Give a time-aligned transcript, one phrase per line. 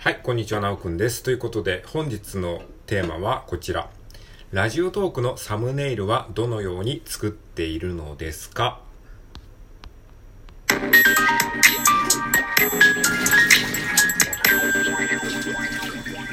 [0.00, 1.24] はい、こんにちは、なおくんです。
[1.24, 3.90] ということで、本日のテーマはこちら。
[4.52, 8.80] ラジオトークのサムネイルはどのように作っているのですか？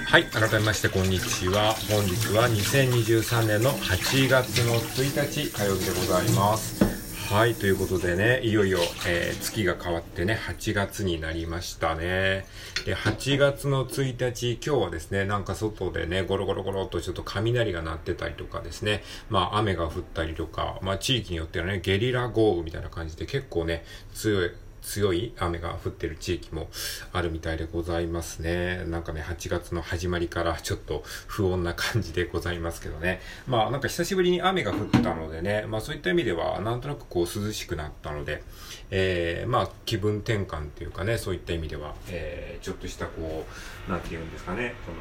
[0.05, 1.73] はい、改めましてこんにちは。
[1.89, 6.84] 本日は2023年の8月の1日火曜日でございます。
[7.29, 12.45] はい、ということでね、いよいよ、えー、月が変わってね、8月になりましたね。
[12.85, 23.83] で、8月の1日、今日はですね、なんか外でね、ゴロゴロゴロっとちょっと雷が鳴ってたりとかですね、まあ雨が降ったりとか、まあ地域によってはね、ゲリラ豪雨みたいな感じで結構ね、
[24.13, 24.52] 強い、
[24.85, 26.70] 強い雨が降ってる地域も
[27.12, 28.85] あるみたいでございますね。
[28.85, 33.20] なんかね、8月の始まりからちょっと不穏な感じでございますけどね。
[33.48, 38.44] まあなんか久しぶりに雨が降ったのでね、まあそういった意味ではなんとなくこう涼しくなったので、
[38.91, 43.45] えー、まあ気分転換っていうかね、そういった意味では、えー、ちょっとしたこ
[43.88, 44.97] う、なんて言うんですかね、この、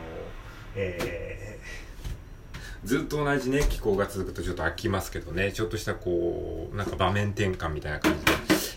[0.77, 1.85] えー
[2.85, 8.33] ずっと同じね、気候が続くとちょっと飽きますけどね、ちょっとしたこう、なんか場面転換みたいな感じで、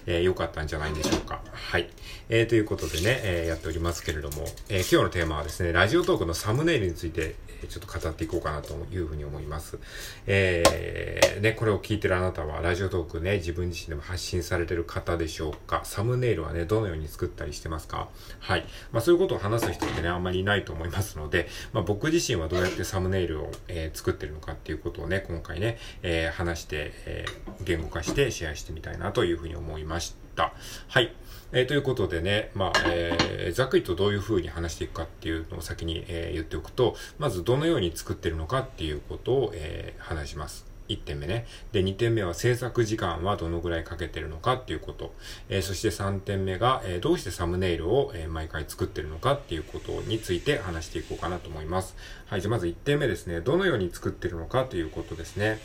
[0.07, 1.41] えー、良かったんじゃないでしょうか。
[1.51, 1.87] はい。
[2.29, 9.79] えー、ということでね、えー、やっておりますけれども、え、今日のテーマはですね、ラジオトークのサムネイルについて、えちょっと語っていこうかなというふうに思います。
[10.27, 15.81] えー、ね、これを聞いてるあなたは、ラジオトークね、自分自身でも発信されてる方でしょうか？
[15.83, 18.09] サムネイルはね、どのように作ったりしてますか？
[18.39, 18.65] はい。
[18.91, 27.25] まあそういうことを話す人ってね、あんまりいないと思いますので、まあ僕自身はどうやってサムネイルを、え、作ってるのかっていうことをね、今回ね、え、話して、え、
[27.63, 30.53] 言語化してシェアしてみたいなというふうに思いますました。
[30.87, 31.11] はい。
[31.53, 40.65] えー、ということでね、まあ、えー、ざっくりとどういう風に話していくかっていうのを先に、えー、言っておくと、まずどのように作ってるのかっていうことを、えー、話します。
[40.89, 41.47] 1点目ね。
[41.71, 45.13] で、2点目は制作時間はどのぐらいかけてるのかっていうこと。
[45.49, 51.95] えー、そして3点目が、えー、どうしてサムネイルを、えー、毎回作ってるのかっていうことについて話していこうかなと思います。
[52.27, 53.41] はい、じゃあまず1点目ですね。
[53.41, 55.59] どのように作ってるのかということですね。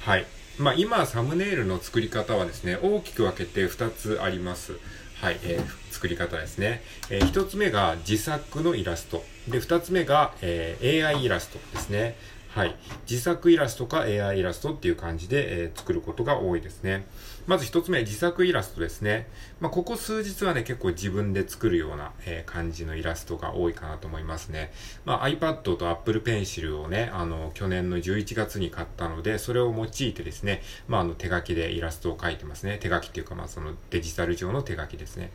[0.00, 0.26] はい。
[0.60, 4.74] まあ今、サムネイルの作り方はですね、大きく分けて2つあります。
[5.14, 6.82] はい、えー、作り方ですね。
[7.08, 9.24] えー、一つ目が自作のイラスト。
[9.48, 12.14] で、二つ目が、えー、AI イラストですね。
[12.54, 12.74] はい。
[13.08, 17.06] 自作イラストか AI イラストっていう感じで、えー、作ることが多いですね。
[17.46, 19.28] まず一つ目、自作イラストですね。
[19.60, 24.72] まあ、ここ数日はね、結構自分で作るような、えー、感じのイラストが多いかなと思いますね。
[25.04, 32.78] まあ、iPad と Apple Pencil をね、あの、去年の11月に買ったので、それを用いてですね、まあ、あの、手書きでイラストを描いてますね。
[32.78, 35.30] 手書きっていうか、まあ、そのデジタル上の手書きですね。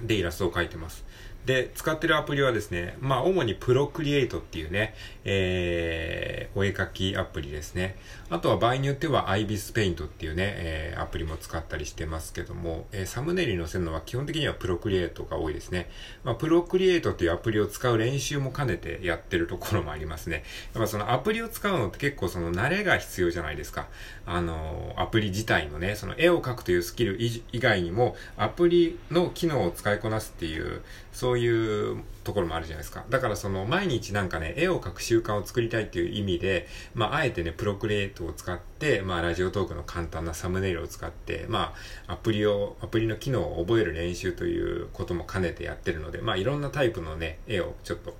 [0.00, 1.04] で、イラストを描いてます。
[1.48, 4.94] で、使ってるアプリはですね、まあ、主にプロクリエイトっていうね、
[5.24, 7.96] えー、お絵描きアプリですね。
[8.28, 15.88] あとは場合によっては IBIS Paint っていうね、えー、アプリも使ったりしてますけども、えー、サムネイルに載せるのは基本的にはプロクリエイトが多いですね。
[16.22, 20.44] まあ、プロクリエイトっていうアプリを使う練習も兼ねてやってるところもありますね。
[20.74, 23.88] やっぱそのアプリを使うのって結構その慣れが必要じゃないですか。
[24.26, 30.82] あの、アプリ自体のね、その絵を描くというスキル以外にも、アプリの機能を使いこなすっていう、
[31.18, 33.04] そういうところもあるじゃないですか。
[33.10, 41.74] だからその毎日なんかね、絵を描く習慣を作りたいっていう意味で、まああえてね、プロクリエイトを使って、まあラジオトークの簡単なサムネイルを使って、ま
[42.06, 48.14] あアプリを、アプリの機能を覚える練習ということも兼ねてやってるので、まあいろんなタイプのね、絵をちょっと、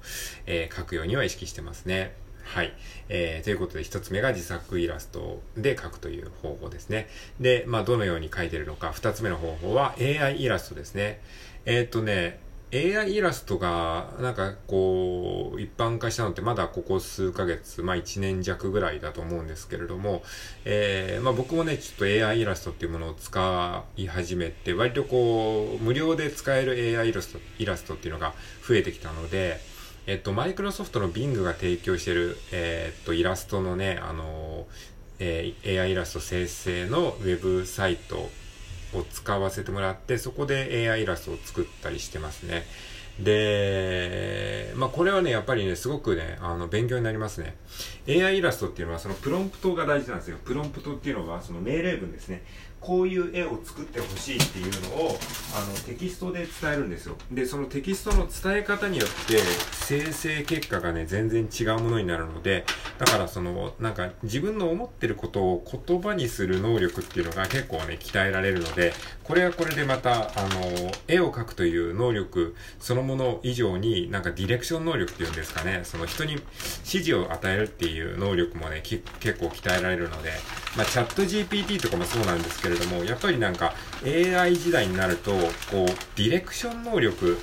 [0.46, 2.16] えー、描くようには意識してますね。
[2.42, 2.72] はい。
[3.08, 7.06] えー、ということで一つ目が自作イラストで描くという方法ですね。
[7.38, 11.20] で、まあどのように描いてるのか、二つ目の方法は AI イラストですね。
[11.64, 12.40] えー、っとね、
[12.70, 20.22] AI イラストが、なんかこう、一般化したのってまだここ数ヶ月、まあ一年弱ぐらいだと思うんですけれども、
[20.66, 28.34] えー、まあ僕もね、ちょっと AI イラストっていうものを使い始めて、割とこう、無料で使える AI イラスト、イラストっていうのが
[28.66, 29.60] 増えてきたので、
[30.06, 34.66] えっと、マイクロソフトの Bing が提供してる、えー、っと、イラストのね、あの、
[35.20, 38.30] えー、AI イラスト生成のウェブサイト
[38.94, 42.64] を使わせてもらって、そこで AI イラストを作ったりしてますね。
[43.20, 47.56] で、まあこれはね、やっぱりね、すごくね、あの、勉強になりますね。
[48.08, 50.38] AI イラストっていうのは、そのプロンプトが大事なんですよ。
[50.44, 52.44] プロンプトっていうのは、その命令文ですね。
[52.80, 55.18] こういう絵を作ってほしいっていうのを
[55.56, 57.16] あのテキストで伝えるんですよ。
[57.30, 59.38] でそのテキストの伝え方によって
[59.72, 62.64] 生成結果がね全然違うものになるので
[62.98, 68.92] だからそのなんか自分の思ってることを言葉にする能力っていうのが結構ね鍛えられるので
[69.24, 76.44] これはこれでまたあの絵を描くという能力そのもの以上になんかディレクション能力っていうんですかねその人に指
[77.04, 79.02] 示を与えるっていう能力もね結
[79.38, 80.32] 構鍛えられるので
[80.78, 87.36] まあチャット GPT とかもそうなんですけれども、やっぱりなんか AI 時代になると、こう、ディレクション能力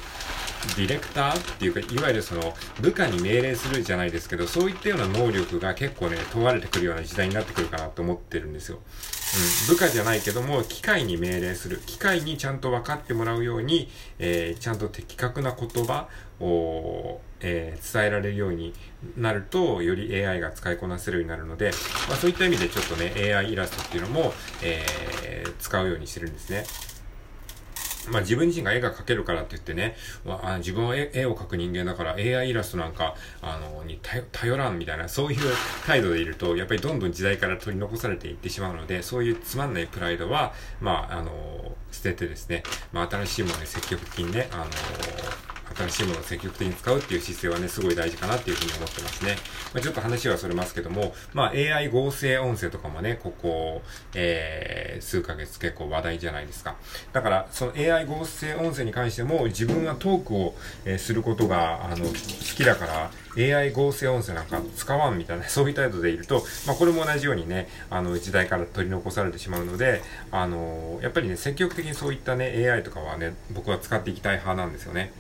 [0.78, 8.80] ディレクターっていうか、いわゆるその、部下に命令するじゃないですけど、そういったような能力が結構ね、問われてくるような時代になってくるかなと思ってるんですよ。
[9.36, 11.82] うん、部下じゃないけども、機械に命令する。
[11.86, 16.08] 機械にちゃんと分かってもらうように、えー、ちゃんと的確な言葉
[16.40, 18.74] を、えー、伝えられるように
[19.18, 21.72] なると、より AI が使いこなせるようになるので、
[22.08, 24.34] まあ、そういった意味でちょっとね、AI イラストっていうのも、
[24.64, 26.64] えー、使うようにしてるんですね。
[28.12, 34.00] まあ自分自身が絵が描けるからって言ってね、まあ、自分は絵を描く人間だから AI イラストなんか、あの、に
[34.32, 35.40] 頼らんみたいな、そういう
[35.86, 44.66] 態度でいると、やっぱりどんどん時代から取り残されていってしまうので、そういうつまんないプライドは、まあ、あの、捨ててですね、まあ新しいものに積極的にね、あの、
[45.76, 49.36] 新しいものを積極的に使うっていう姿勢はね、すごい大事かなっていうふうに思ってますね。
[49.74, 53.82] まあ、ちょっと話はそれますけども、まあ AI 合成音声とかもね、ここ、
[54.14, 56.76] えー、数ヶ月結構話題じゃないですか。
[57.14, 60.56] だから、その AI 合成音声に関しても、自分はトークを、
[60.86, 62.14] えー、することが、あの、好
[62.56, 70.02] きだから、AI 合成音声なんか使わんみたいな、 そういう態度でいると、まあ、これも同じようにね、あの、時代から取り残されてしまうので、
[70.32, 75.12] あの、やっぱりね、積極的にそういったね、AI とかはね、僕は使っていきたい派なんですよね。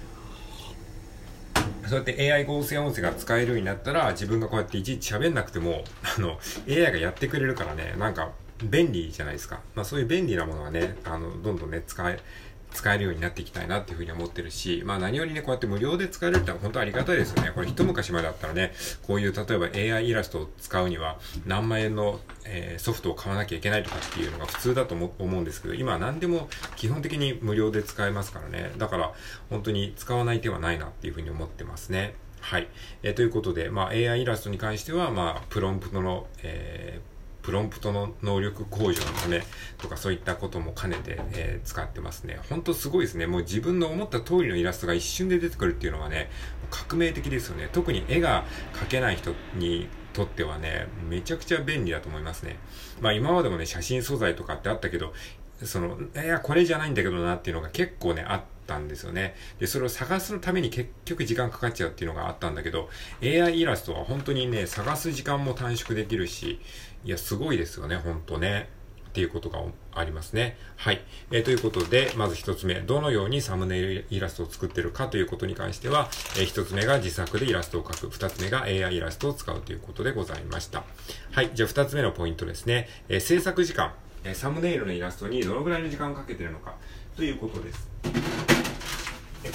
[1.87, 5.83] そうやって AI 合成音声が使えるようになったら、自分がこうやっていちいち喋んなくても、
[6.17, 8.31] あの、AI がやってくれるからね、なんか、
[8.63, 9.59] 便利じゃないですか。
[9.75, 12.19] まあそういう便利なものはね、あの、どんどんね、使え、
[12.75, 17.51] 使えるようになっていきたいなっていうふうに思ってるし、まあ何よりね、こうやって無料で使えるってのは本当ありがたいですよね。
[17.56, 18.74] これ一昔前だったらね、
[19.07, 28.72] こういう例えば AI イラストを使うには何万円の、えー、ソフトを買わなきゃいけないとかっていうのが普通だと思うんですけど、今は何でも基本的に無料で使えますからね。
[28.77, 29.13] だから
[29.50, 32.16] 本当に使わない手はないなっていうふうに思ってますね。
[32.42, 32.68] はい。
[33.01, 37.14] えー、ということで、まあ AI イラストに関しては、まあプロンプトの、えー
[37.45, 39.44] プロンプトの能力向上のため
[39.77, 42.39] とかそういったことも兼ねて、えー、使ってますね。
[42.50, 43.27] ほんとすごいですね。
[43.27, 46.31] もう自分の思った通りのイラストが一瞬で出てくるっていうのはね、
[46.71, 47.69] 革命的ですよね。
[47.71, 52.57] 特に絵が描けない人にとってはね、めちゃくちゃ便利だと思いますね。
[53.00, 55.13] まあ今までもね、写真素材とかってあったけど、
[55.63, 59.35] その、いや、これじゃないんだけどなっていうのが結構ね、あってたんですよね。
[59.59, 62.89] で、それを探すために結局時間かかっちゃうっていうのがあったんだけど、
[63.21, 66.59] AI イラストは本当にね、探す時間も短縮できるし、
[67.03, 68.69] いや、すごいですよね、ほんとね。
[69.09, 69.62] っていうことが
[69.94, 70.57] ありますね。
[70.75, 71.01] はい。
[71.31, 78.09] えー、ということで、まず一つ目、どのようにサムネイルイラストを作ってるかということに関しては、えー、つ目が自作でイラストを描く。
[78.09, 80.83] 二つ目が AI イラストを使うということでございました。
[81.31, 81.51] はい。
[81.53, 82.89] じゃあ二つ目のポイントですね。
[83.07, 83.94] えー、制作時間。
[84.25, 86.73] えサムネイルのイラストにどのぐらいの時間をかけてるのか
[87.15, 88.44] ということです。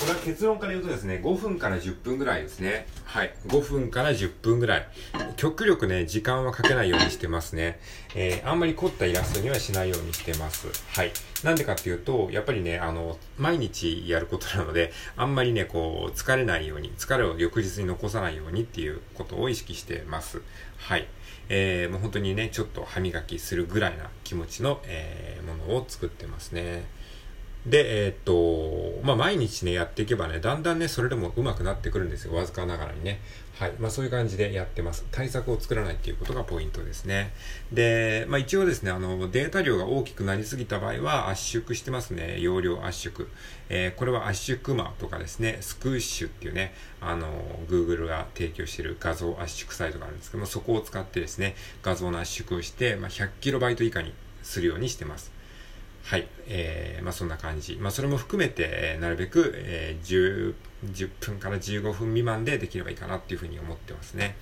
[0.00, 2.87] これは結論から言うとですね、5分から10分ぐらいですね。
[3.05, 3.35] はい。
[3.49, 4.88] 5分から10分ぐらい。
[5.37, 7.79] 極力ね、時間はかけないようにしてますね。
[8.14, 10.69] えー、あんまり凝ったイラストにはしないようにしてます。
[10.99, 11.12] はい。
[11.44, 20.41] なんでかっていうと、やっぱりね、あの、毎日やることなので、あんまりね、こう、疲れないように、疲れを翌日に残さないようにっていうことを意識してます。
[20.79, 21.06] はい。
[21.50, 26.85] えー、もう本当にね、ちょっと歯磨きするぐらいな気持ちの、えー、ものを作ってますね。
[27.67, 32.35] で、えー、っと、まあ、毎日ね、やっていけばね、だんだんね、それでも上手くなってくるんですよ。
[32.35, 33.21] わずかながらにね。
[33.59, 33.73] はい。
[33.79, 35.05] まあ、そういう感じでやってます。
[35.11, 37.35] 対策を作らないっていうことがポイントですね。
[37.71, 42.41] で、まあ、一応ですね、あの、データ量が大きくなりすぎた場合は圧縮してますね。
[42.41, 43.27] 容量圧縮。
[43.69, 47.29] えー、これは圧縮マとかですね、スクーッシュっていうね、あの、
[47.69, 55.39] Google が提供している画像圧縮サイトがあるんですけども、そこを使ってですね、画像の圧縮をして、まあ、100KB 以下にするようにしてます。
[56.04, 56.26] はい。
[56.49, 57.76] えー、まあそんな感じ。
[57.76, 60.54] まあそれも含めて、えー、なるべく、えー、10、
[60.92, 64.37] 10分から15分未満でできればいいかなっていうふうに思ってますね。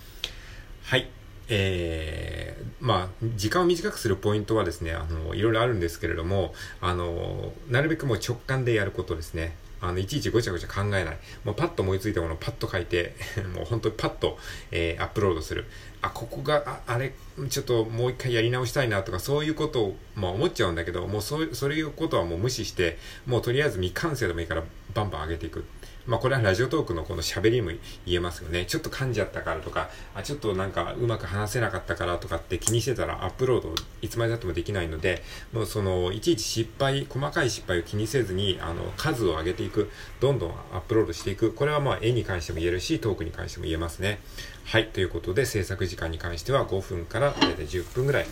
[0.84, 1.08] はい。
[1.50, 9.56] えー、まあ、時間を短くするポイントはですね、あの、いろいろあるんですけれども、あの、なるべくもう直感でやることですね。
[9.80, 11.18] あの、いちいちごちゃごちゃ考えない。
[11.44, 13.14] もうパッと思いついたものをパッと書いて、
[13.54, 14.38] もう本当にパッと、
[14.70, 15.66] えー、アップロードする。
[16.02, 17.14] あ、ここが、ああれ、
[17.48, 25.64] ちょっともう一回やり直したいなとか、そういうことを、まあ思っちゃうんだけど、もうそう、そういうことはもう無視して、もうとりあえず未完成でもいいから、バンバン上げていく。
[26.08, 27.70] まあこれはラジオトークのこの喋りも
[28.06, 28.64] 言えますよね。
[28.64, 35.22] ちょっと噛んじゃったからとか、あ、ちょっとなんかうまく話せなかったからとかって気にしてたらアップロードいつまでたってもできないので、
[35.52, 41.52] もうその、いちいち失敗、細かい失敗を気にせずに、あの、数を上げていく、どんどんアップロードしていく。
[41.52, 44.20] これはまあ絵に関しても言えるし、トークに関しても言えますね。
[44.64, 44.88] はい。
[44.88, 48.26] ということで、制作時間に関しては5分から大体10分ぐらい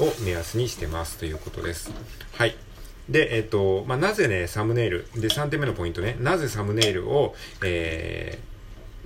[0.00, 1.90] を目安にしてますということです。
[2.34, 2.71] はい。
[3.08, 5.06] で、えっ、と、まあ、なぜね、サムネイル。
[5.16, 6.16] で、3点目のポイントね。
[6.20, 8.38] なぜサムネイルを、え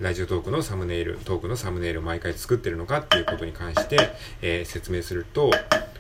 [0.01, 4.11] ー、ラジオトークのサムネイル、トークのサムネイルを毎回作ってるのかっていうことに関して、
[4.43, 5.51] えー、説明すると、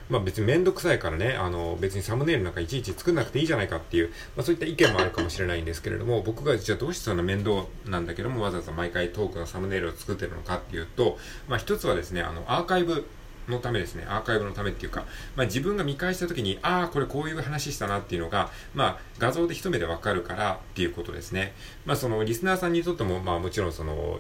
[0.09, 13.07] まあ別にめんどくさいからね、あの別にサムネイルなんかいちいち作んなくていいじゃないかっていう、まあそういった意見もあるかもしれないんですけれども、僕がじゃあどうしてそんな面倒なんだけども、わざわざ毎回トークのサムネイルを作ってるのかっていうと、まあ一つはですね、あのアーカイブ
[13.49, 15.05] のためですね、アーカイブのためっていうか、
[15.37, 21.55] まあ、自分が見返した時に、ああ、これこういう話したなっていうのが、まあ、画像で一目でわかるからっていうことですね。
[21.85, 24.19] まあ、その、リスナーさんにとっても、まあ、もちろんその、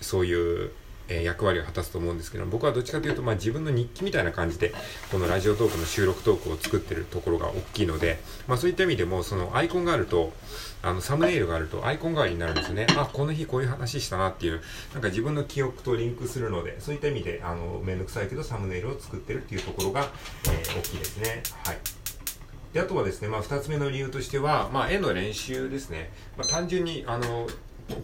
[0.00, 0.70] そういう
[1.08, 4.72] え、役割を果たすと思うんですけど僕はどっちかというと、まあ、自分の日記みたいな感じで
[5.10, 10.32] このラジオトークの収録トークを作ってるところが大きいので、まあ、そういった意味でもそのアイコンがあると
[10.82, 12.86] あのサムネイルがあるとアイコン代わりになるんですよね。
[12.96, 14.60] あこの日こういう話したなっていう
[14.92, 20.08] なんか自分の記憶とリンクするのでそういった意味であのめんどくさいけどサムネイルを作ってるっていうところが、
[20.44, 21.42] えー、大きいですね。
[21.64, 21.78] はい。
[22.72, 27.48] であとはですね、まあ、2つ目の理由としては、まあ、絵の練習ですね、まあ、単純にあの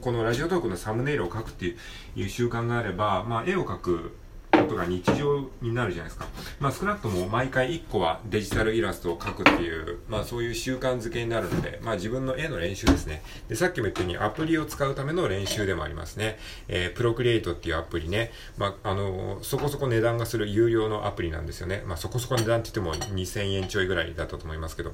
[0.00, 1.76] このラジオトークのサムネイルを書くって
[2.16, 4.16] いう習慣があれば、まあ、絵を描く
[4.62, 6.26] ことが日常になるじゃないですか。
[6.60, 13.22] まあ少なくとも毎回1個はデジタルイラストを描くっていう、まあそういう習慣づけになるので、まあ自分の絵の練習ですね。
[13.48, 16.38] で、さっきも言ったようにアプリを使うための練習でもありますね。
[16.68, 21.82] えー、プロクリエイトっていうアプリね、まああのそこそこ値段がする有料のアプリなんですよね。
[21.86, 24.92] まあそこそこ値段って言っても2000円ちょいぐらいだったと思いますけど。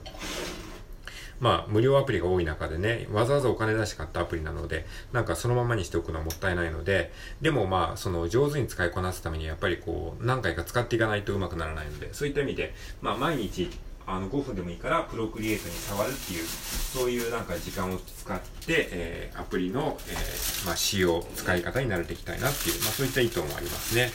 [1.41, 13.71] まあ、無料アプリが多い中でね、わざわざお金出して買ったアプリなので、なんかそのままにしておくのはもったいないので、でもまあ、その上手に使いこなすためにやっぱりこう、何回か使っていかないとうまくならないので、そういった意味で、まあ、毎日、
[14.07, 24.11] あの5分でもいいからプロクリエイトに触るっていうそういうなんか時間を使って、えー、アプリの、えー、まあ、使用使い方に慣れていきたいなっていう、まあ、そういった意図もありますね。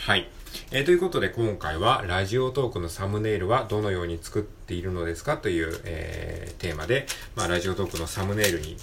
[0.00, 0.28] はい。
[0.70, 8.74] えー、ということで今回はラジオトークのサムネイルはどのように作っているのですかという、えー、テーマで、まあ、ラジオトークのサムネイルに、え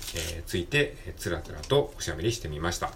[0.41, 2.91] ー、ついて、えー、つらつらとおしゃべりしてみました。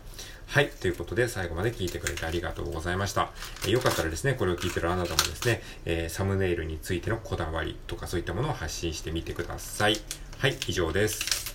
[0.48, 0.70] はい。
[0.70, 3.30] ということで、最後まで聞いてくれてありがとうございました。
[3.66, 9.98] えー、よかったらですね、これを聞いてるあなたもですね、えー、サムネイルについてのこだわりとかそういったものを発信してみてください。
[10.40, 10.58] はい。
[10.68, 11.49] 以上です。